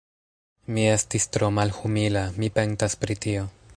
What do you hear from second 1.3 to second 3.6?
tro malhumila: mi pentas pri tio.